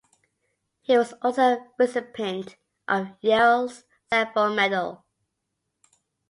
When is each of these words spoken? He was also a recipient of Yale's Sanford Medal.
He 0.81 0.97
was 0.97 1.13
also 1.21 1.41
a 1.43 1.67
recipient 1.77 2.55
of 2.87 3.09
Yale's 3.21 3.83
Sanford 4.09 4.55
Medal. 4.55 5.05